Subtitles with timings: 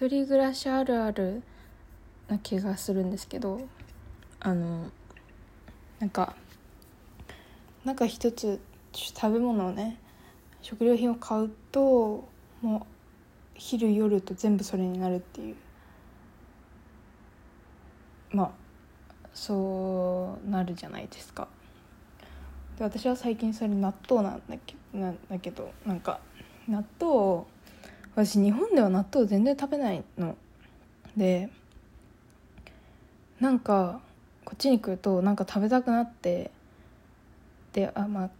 [0.00, 1.42] 一人暮らしあるある
[2.26, 3.60] な気がするんですけど
[4.40, 4.86] あの
[5.98, 6.34] なんか
[7.84, 8.58] なんか一つ
[8.94, 9.98] 食べ物をね
[10.62, 12.26] 食料品を買うと
[12.62, 12.80] もう
[13.56, 15.56] 昼夜と全部それになるっていう。
[18.30, 18.50] まあ
[19.34, 21.46] そうなるじゃないですか。
[22.78, 26.20] で私は最近それ納豆なんだけなんだけどなんか
[26.66, 27.46] 納豆を
[28.14, 30.36] 私日本では納豆全然食べないの。
[31.16, 31.48] で
[33.40, 34.00] なんか
[34.44, 36.50] こっちに来るとなんか食べたくなって
[37.72, 38.30] であまあ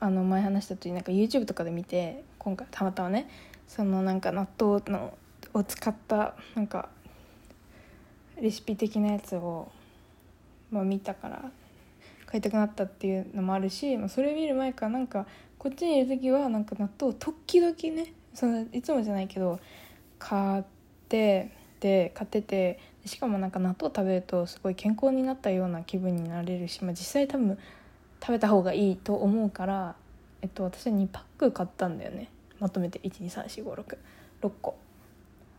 [0.00, 3.28] あの前話したとおりなんか YouTube とかで見て今回たまたまね
[3.68, 5.16] そのなんか納豆の
[5.52, 6.88] を使ったなんか
[8.40, 9.70] レシピ的なやつを、
[10.70, 11.50] まあ、見たから
[12.26, 15.26] 買いたくなったっていうのもあるし、まあ、それ見る前からなんか
[15.58, 19.60] こっちにいる時はなんか納豆時々ねそのいつもじゃないけど
[20.18, 20.64] 買っ
[21.08, 27.58] てで買っててしかもなんか納豆食べるとすごい健康になったような気分になれるし、まあ、実際多分
[28.20, 29.96] 食べた方がいいと思うから、
[30.42, 32.28] えっと、私は2パック買ったんだよね。
[32.58, 33.00] まとめて。
[33.00, 34.76] 1234566個。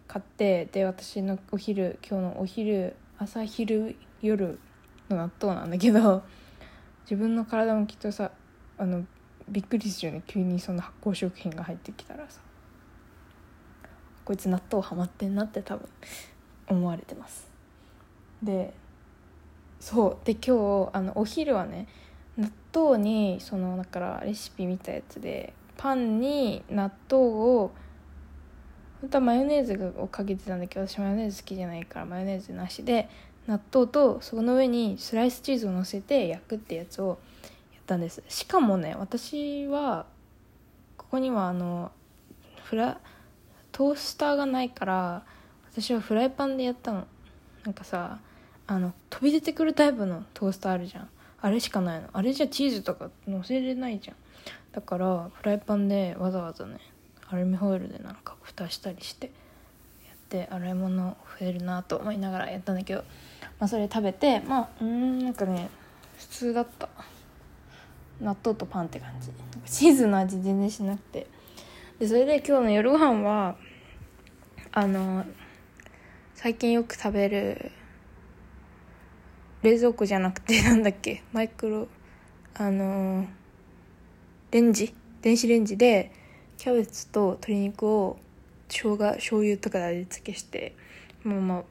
[0.08, 4.60] 買ってで私のお昼今日のお昼朝昼夜
[5.10, 6.22] の納豆なんだけど
[7.04, 8.32] 自分の体もきっとさ
[8.78, 9.06] あの
[9.48, 10.23] びっくりするよね。
[10.28, 12.42] 急にその発酵食品が入ってきたらさ。
[14.25, 15.88] こいつ納豆ハマってんなって多分
[16.67, 17.50] 思われてます。
[18.41, 18.73] で
[19.80, 20.17] そう。
[20.25, 21.88] で今日あのお昼はね
[22.38, 27.72] 納豆にそのだからレシピ見たやつでパンに納豆を
[29.02, 33.09] 本当はマヨネーズをかけてたんだけど私マヨネーズ好きじゃないからマヨネーズなしで
[33.47, 37.17] 納豆とその上にスライスチーズをのせて焼くってやつを
[37.73, 38.23] やったんです。
[38.30, 40.05] しかもね私は
[40.97, 41.92] ここにはあの
[42.64, 42.99] フラ
[43.82, 45.24] トースターがないから
[45.72, 47.08] 私はフライパンでやったの。
[47.64, 48.20] なんかさ
[48.68, 51.10] あの飛び出てくるタイプのトースターあるじゃん。
[51.42, 52.08] あれしかないの。
[52.14, 54.17] あれじゃチーズとかのせれないじゃん。
[54.72, 56.78] だからフライパンでわざわざね
[57.28, 59.32] アルミホイルでなんか蓋したりして
[60.05, 63.04] やって洗い物増えるなと思いながらやったんだけど、
[63.60, 65.72] まあ、それ食べてまあうんなんかね
[66.20, 66.88] 普通だった。
[68.22, 69.32] 納豆とパンって感じ。
[69.66, 71.26] チーズの味全然しなくて。
[71.98, 73.55] でそれで今日の夜ご飯は
[74.73, 75.26] あの
[76.33, 77.71] 最近よく食べる
[79.64, 81.89] 冷蔵庫じゃなくて なんだっけマイクロ
[82.54, 83.27] あの
[84.52, 86.14] レンジ電子レンジで
[86.58, 88.17] キャベツと鶏肉を
[88.70, 90.73] 生姜醤油とかで味付けして
[91.23, 91.64] まあまあ、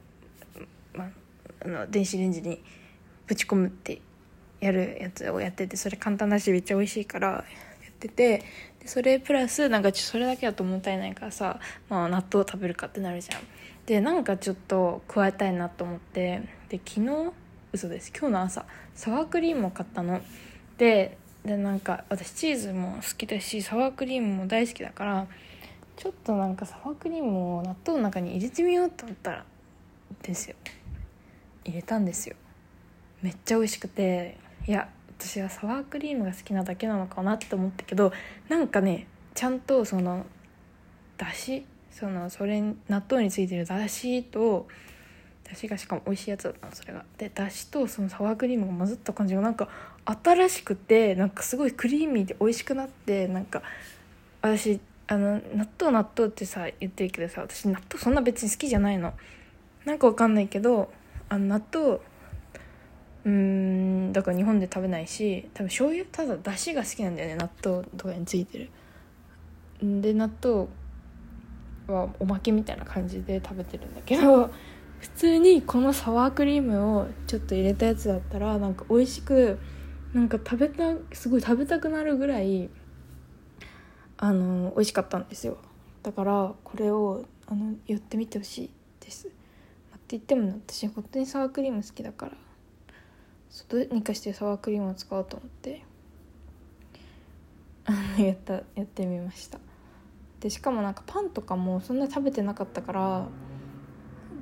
[0.93, 1.11] まあ、
[1.65, 2.63] あの電子レンジに
[3.27, 4.03] ぶち込むって
[4.61, 7.47] やるやつをやっててそれ簡単だしめっちゃ美味しいから
[8.01, 8.39] ってて
[8.81, 13.41] でそれプラスなんかそれだけだともったいないからさ、まあ、納豆を食べるかってなるじゃん。
[13.87, 17.33] でなんかちょっと加えたいなと思ってで昨日
[17.73, 18.11] 嘘です。
[18.11, 20.21] 今日の朝サワークリームを買ったの。
[20.79, 25.27] ででなんか私チーズも好きだしサワークリームも大好きだから
[25.97, 29.45] ちょっとなんかサワークリームを納豆の中に入れてみようと思ったら
[30.23, 30.57] ですよ。
[31.65, 32.37] 入れたんですよ。
[33.23, 34.89] めっちゃ美味しくていや
[35.21, 38.11] 私はサワークリームが好きなだけなのかなって思ったけど
[38.49, 40.25] なんかねちゃんとその
[41.19, 44.67] だしそのそれ納豆についてるだしと
[45.45, 47.05] だしがしかも美味しいやつだったのそれが。
[47.19, 49.69] でだしとそのサワークリームが混ざった感じがなんか
[50.07, 53.63] 新しくてなんかすごいクリーミーで美味しくなってなんか
[54.41, 59.13] 私あの納豆納豆ってさ言ってるけどさ私納豆そんな別に好きじゃないの。
[59.85, 60.91] なんかわかんないけど
[61.29, 61.99] あの納豆
[63.25, 68.71] うんだから日本で食べないし多分醤油ただだしが好きなんだよね納豆とかについてる。
[69.83, 70.69] で納豆
[71.87, 74.51] はおまけみたいな感じで食べてるんだけど
[75.01, 79.59] 普通にこのサワークリームをちょっと入れたやつだったらなんか美味しく
[80.13, 82.69] なんか食べたすごい食べたくなるぐらい
[84.19, 85.59] あの美味しかったんですよ。
[86.03, 88.71] だからこれをあの寄ってみてほしい
[89.01, 89.29] です。
[89.29, 89.31] っ
[90.11, 92.33] て言っても、私本当にサワークリーム好きだから。
[93.69, 95.83] どうにかしてサワークリームを使おうと思って。
[98.19, 99.59] やったやってみました。
[100.41, 103.29] でしかもなんかパンとかもそんな食べてなかったから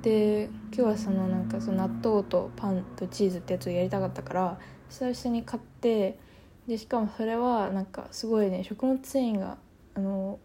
[0.01, 4.59] で今日はそのなんかその納豆とパンとチーズってやつをやりたかったから
[4.89, 6.17] 久々に買って
[6.67, 9.57] でしかもそれはなんかすごいね食物繊維が
[9.95, 10.39] あの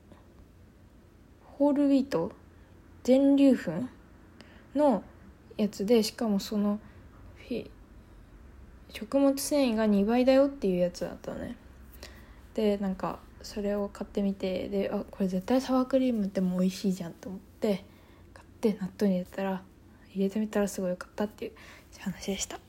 [1.57, 2.33] ホールウィート
[3.05, 3.89] 全粒粉
[4.77, 5.05] の
[5.57, 6.81] やつでしかもその
[7.37, 7.71] フィ
[8.95, 11.57] 食物繊維が2倍だよっていうやつだったね。
[12.55, 17.85] でなんかそれを買ってみてであこれ絶対サワークリームっても美味しいじゃんと思って
[18.33, 19.63] 買って納豆に入れたら
[20.15, 21.53] 入れてみたらすごい良かったっていう
[21.99, 22.64] 話でした。